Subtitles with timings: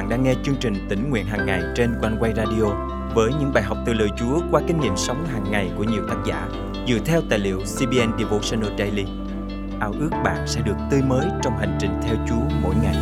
[0.00, 2.64] bạn đang nghe chương trình tỉnh nguyện hàng ngày trên quanh quay radio
[3.14, 6.02] với những bài học từ lời Chúa qua kinh nghiệm sống hàng ngày của nhiều
[6.08, 6.48] tác giả
[6.88, 9.04] dựa theo tài liệu CBN Devotional Daily.
[9.80, 12.96] Ao ước bạn sẽ được tươi mới trong hành trình theo Chúa mỗi ngày.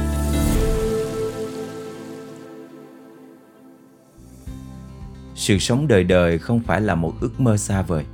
[5.35, 8.05] Sự sống đời đời không phải là một ước mơ xa vời.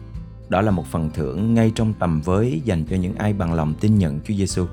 [0.48, 3.74] Đó là một phần thưởng ngay trong tầm với dành cho những ai bằng lòng
[3.80, 4.66] tin nhận Chúa Giêsu.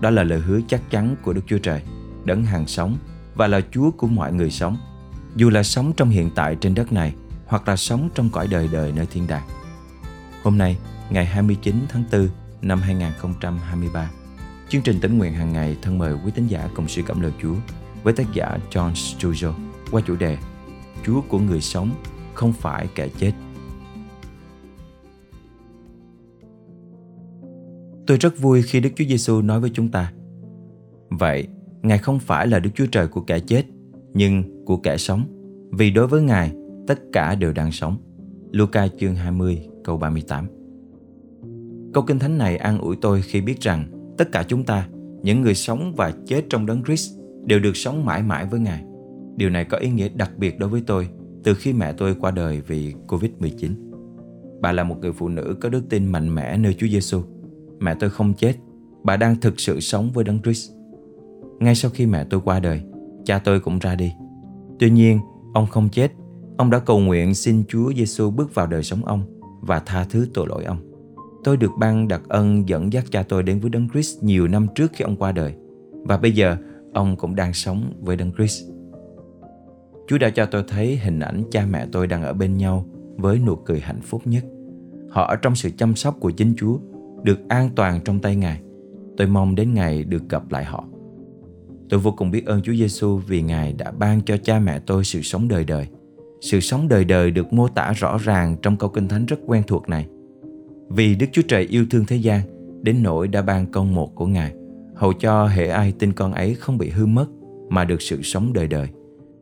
[0.00, 1.82] Đó là lời hứa chắc chắn của Đức Chúa Trời,
[2.24, 2.96] đấng hàng sống
[3.36, 4.76] và là Chúa của mọi người sống
[5.36, 7.14] dù là sống trong hiện tại trên đất này
[7.46, 9.48] hoặc là sống trong cõi đời đời nơi thiên đàng.
[10.42, 10.78] Hôm nay,
[11.10, 12.28] ngày 29 tháng 4
[12.62, 14.10] năm 2023,
[14.68, 17.32] chương trình tỉnh nguyện hàng ngày thân mời quý tín giả cùng suy cảm lời
[17.42, 17.54] Chúa
[18.02, 19.52] với tác giả John Sturgill
[19.90, 20.38] qua chủ đề
[21.04, 21.90] Chúa của người sống
[22.34, 23.32] không phải kẻ chết.
[28.06, 30.12] Tôi rất vui khi Đức Chúa Giêsu nói với chúng ta
[31.10, 31.48] Vậy,
[31.82, 33.62] Ngài không phải là Đức Chúa Trời của kẻ chết
[34.14, 35.24] nhưng của kẻ sống.
[35.72, 36.52] Vì đối với Ngài,
[36.86, 37.96] tất cả đều đang sống.
[38.52, 40.46] Luca chương 20 câu 38
[41.94, 44.88] Câu kinh thánh này an ủi tôi khi biết rằng tất cả chúng ta,
[45.22, 48.84] những người sống và chết trong đấng Christ đều được sống mãi mãi với Ngài.
[49.36, 51.08] Điều này có ý nghĩa đặc biệt đối với tôi
[51.44, 53.70] từ khi mẹ tôi qua đời vì Covid-19.
[54.60, 57.22] Bà là một người phụ nữ có đức tin mạnh mẽ nơi Chúa Giêsu.
[57.80, 58.54] Mẹ tôi không chết,
[59.04, 60.72] bà đang thực sự sống với đấng Christ.
[61.60, 62.80] Ngay sau khi mẹ tôi qua đời,
[63.24, 64.12] cha tôi cũng ra đi.
[64.78, 65.20] Tuy nhiên,
[65.54, 66.12] ông không chết.
[66.56, 69.22] Ông đã cầu nguyện xin Chúa Giêsu bước vào đời sống ông
[69.60, 70.78] và tha thứ tội lỗi ông.
[71.44, 74.66] Tôi được ban đặc ân dẫn dắt cha tôi đến với Đấng Christ nhiều năm
[74.74, 75.54] trước khi ông qua đời.
[75.92, 76.56] Và bây giờ,
[76.94, 78.64] ông cũng đang sống với Đấng Christ.
[80.08, 83.38] Chúa đã cho tôi thấy hình ảnh cha mẹ tôi đang ở bên nhau với
[83.38, 84.44] nụ cười hạnh phúc nhất.
[85.10, 86.78] Họ ở trong sự chăm sóc của chính Chúa,
[87.22, 88.60] được an toàn trong tay Ngài.
[89.16, 90.84] Tôi mong đến ngày được gặp lại họ.
[91.88, 95.04] Tôi vô cùng biết ơn Chúa Giêsu vì Ngài đã ban cho cha mẹ tôi
[95.04, 95.86] sự sống đời đời.
[96.40, 99.62] Sự sống đời đời được mô tả rõ ràng trong câu kinh thánh rất quen
[99.66, 100.06] thuộc này.
[100.88, 102.40] Vì Đức Chúa Trời yêu thương thế gian,
[102.82, 104.52] đến nỗi đã ban con một của Ngài,
[104.94, 107.26] hầu cho hệ ai tin con ấy không bị hư mất
[107.68, 108.88] mà được sự sống đời đời.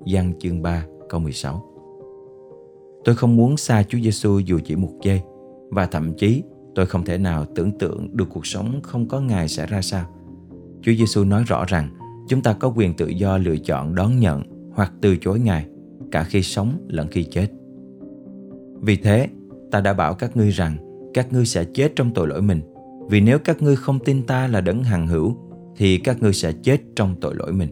[0.07, 1.65] Giăng chương 3 câu 16
[3.05, 5.21] Tôi không muốn xa Chúa Giêsu dù chỉ một giây
[5.71, 6.43] và thậm chí
[6.75, 10.07] tôi không thể nào tưởng tượng được cuộc sống không có Ngài sẽ ra sao.
[10.83, 11.89] Chúa Giêsu nói rõ rằng
[12.29, 14.43] chúng ta có quyền tự do lựa chọn đón nhận
[14.75, 15.67] hoặc từ chối Ngài,
[16.11, 17.49] cả khi sống lẫn khi chết.
[18.81, 19.29] Vì thế,
[19.71, 20.77] ta đã bảo các ngươi rằng
[21.15, 22.61] các ngươi sẽ chết trong tội lỗi mình,
[23.11, 25.37] vì nếu các ngươi không tin ta là đấng hằng hữu,
[25.77, 27.69] thì các ngươi sẽ chết trong tội lỗi mình.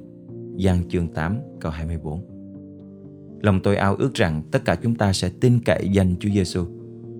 [0.56, 2.20] Giăng chương 8 câu 24
[3.42, 6.64] Lòng tôi ao ước rằng tất cả chúng ta sẽ tin cậy danh Chúa Giêsu,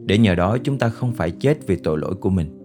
[0.04, 2.59] để nhờ đó chúng ta không phải chết vì tội lỗi của mình.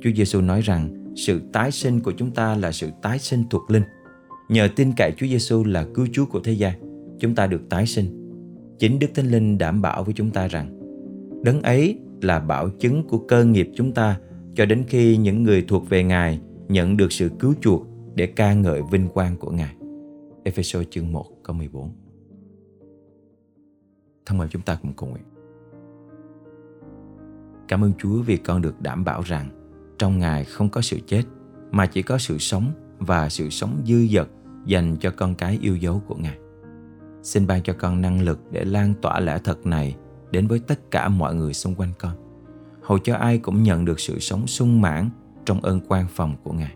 [0.00, 3.70] Chúa Giêsu nói rằng sự tái sinh của chúng ta là sự tái sinh thuộc
[3.70, 3.82] linh.
[4.48, 6.80] Nhờ tin cậy Chúa Giêsu là cứu Chúa của thế gian,
[7.18, 8.06] chúng ta được tái sinh.
[8.78, 10.80] Chính Đức Thánh Linh đảm bảo với chúng ta rằng
[11.44, 14.20] đấng ấy là bảo chứng của cơ nghiệp chúng ta
[14.54, 18.54] cho đến khi những người thuộc về Ngài nhận được sự cứu chuộc để ca
[18.54, 19.74] ngợi vinh quang của Ngài.
[20.44, 21.90] Ephesos chương 1 câu 14
[24.26, 25.24] Thân mời chúng ta cùng cầu nguyện.
[27.68, 29.48] Cảm ơn Chúa vì con được đảm bảo rằng
[29.98, 31.22] trong Ngài không có sự chết,
[31.70, 34.28] mà chỉ có sự sống và sự sống dư dật
[34.66, 36.38] dành cho con cái yêu dấu của Ngài.
[37.22, 39.96] Xin ban cho con năng lực để lan tỏa lẽ thật này
[40.30, 42.12] đến với tất cả mọi người xung quanh con.
[42.82, 45.10] Hầu cho ai cũng nhận được sự sống sung mãn
[45.44, 46.74] trong ơn quan phòng của Ngài.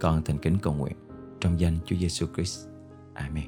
[0.00, 0.96] Con thành kính cầu nguyện
[1.40, 2.66] trong danh Chúa Giêsu Christ.
[3.14, 3.44] Amen.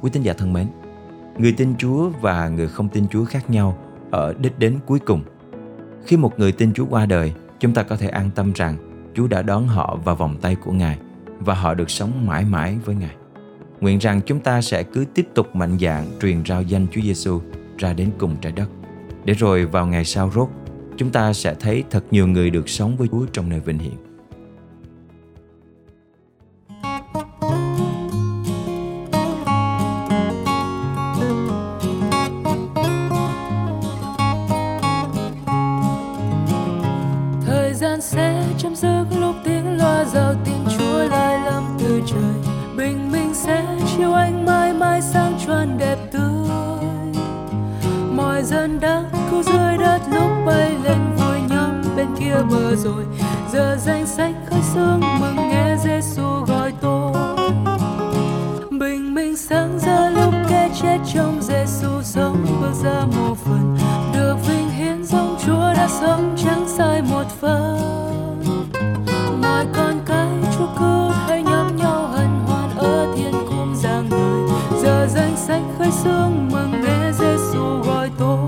[0.00, 0.66] Quý tín giả thân mến,
[1.38, 3.78] người tin Chúa và người không tin Chúa khác nhau
[4.10, 5.22] ở đích đến cuối cùng–
[6.06, 8.76] khi một người tin Chúa qua đời, chúng ta có thể an tâm rằng
[9.14, 10.98] Chúa đã đón họ vào vòng tay của Ngài
[11.38, 13.16] và họ được sống mãi mãi với Ngài.
[13.80, 17.40] Nguyện rằng chúng ta sẽ cứ tiếp tục mạnh dạn truyền rao danh Chúa Giêsu
[17.78, 18.68] ra đến cùng trái đất.
[19.24, 20.48] Để rồi vào ngày sau rốt,
[20.96, 24.05] chúng ta sẽ thấy thật nhiều người được sống với Chúa trong nơi vinh hiển.
[52.76, 53.04] rồi,
[53.52, 57.12] giờ danh sách khơi sương mừng nghe Giêsu gọi tôi.
[58.70, 63.76] Bình minh sáng giờ lúc kẻ chết trong Giêsu sống, bước ra một phần,
[64.14, 67.80] được vinh hiến dòng Chúa đã sống chẳng sai một phần.
[69.42, 70.28] Mọi con cái
[70.58, 74.50] Chúa cứu hãy nhóm nhau hân hoan ở thiên cung giang người
[74.82, 78.45] giờ danh sách khơi sương mừng nghe Giêsu gọi tôi.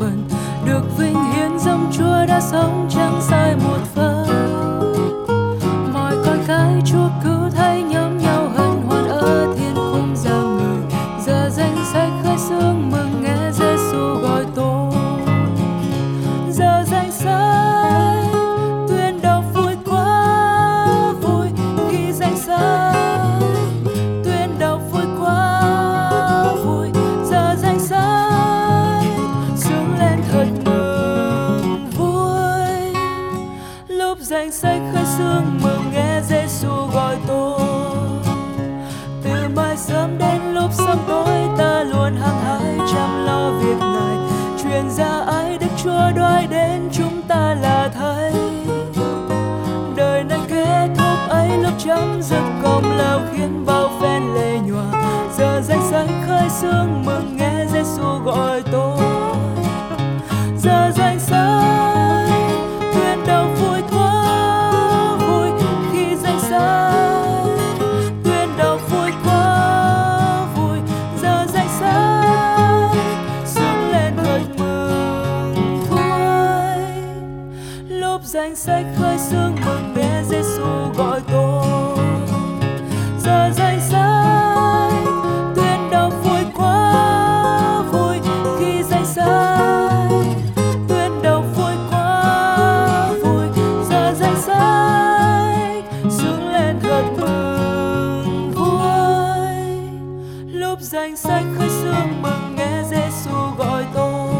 [0.00, 0.24] Phần.
[0.66, 2.79] Được vinh hiến dòng Chúa đã sống.
[34.20, 37.60] Danh sách khơi sương mừng nghe Giêsu gọi tôi.
[39.24, 44.16] Từ mai sớm đến lúc sớm tối ta luôn hăng hái chăm lo việc này.
[44.62, 48.32] Truyền ra ai đức chúa đoái đến chúng ta là thấy
[49.96, 55.02] đời này kết thúc ấy, lúc chấm dứt công lao khiến bao phen lệ nhòa.
[55.38, 59.09] Giờ danh sách khơi sương mừng nghe Giêsu gọi tôi.
[101.90, 104.30] Sương mừng nghe Giêsu gọi tôi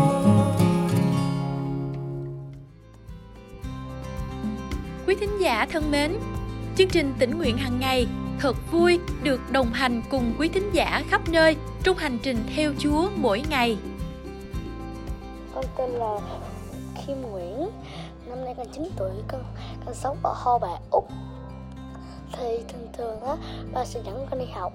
[5.06, 6.12] Quý thính giả thân mến,
[6.76, 8.06] chương trình tỉnh nguyện hàng ngày
[8.38, 12.73] thật vui được đồng hành cùng quý thính giả khắp nơi trong hành trình theo
[12.79, 13.79] Chúa mỗi ngày.
[15.55, 16.19] Con tên là
[17.06, 17.69] Kim Nguyễn
[18.26, 19.44] Năm nay con 9 tuổi Con,
[19.87, 21.08] con sống ở Ho Bà, Úc
[22.32, 23.36] thì thường thường á
[23.72, 24.72] Ba sẽ dẫn con đi học.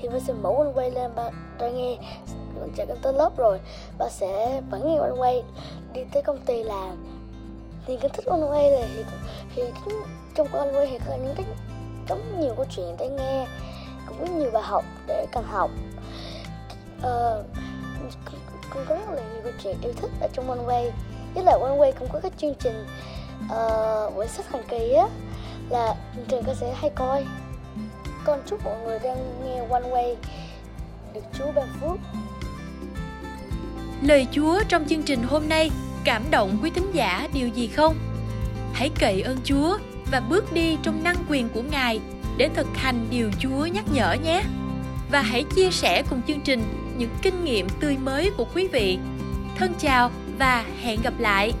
[0.00, 1.96] Thì ba sẽ mở quanh quay lên ba ra nghe.
[2.60, 3.58] Con chạy con tới lớp rồi
[3.98, 5.42] Ba sẽ vẫn nghe quanh quay.
[5.92, 7.04] Đi tới công ty làm
[7.86, 9.04] Thì con thích quanh quay này Thì,
[9.54, 9.62] thì
[10.34, 11.46] trong quanh quay thì có những cái
[12.08, 13.46] Có nhiều câu chuyện để nghe
[14.08, 15.70] Cũng có nhiều bài học để cần học.
[17.02, 17.44] Ờ,
[18.24, 20.90] con, con có rất là nhiều câu chuyện yêu thích ở trong One Way
[21.34, 22.86] với lại One Way cũng có cái chương trình
[23.50, 25.08] ờ, uh, buổi sách hàng kỳ á
[25.70, 27.24] là chương trình con sẽ hay coi
[28.24, 30.14] con chúc mọi người đang nghe One Way
[31.14, 31.98] được Chúa ban phước
[34.02, 35.70] Lời Chúa trong chương trình hôm nay
[36.04, 37.96] cảm động quý thính giả điều gì không?
[38.72, 39.78] Hãy cậy ơn Chúa
[40.10, 42.00] và bước đi trong năng quyền của Ngài
[42.36, 44.42] để thực hành điều Chúa nhắc nhở nhé.
[45.10, 46.62] Và hãy chia sẻ cùng chương trình
[46.96, 48.98] những kinh nghiệm tươi mới của quý vị.
[49.58, 51.52] Thân chào và hẹn gặp lại.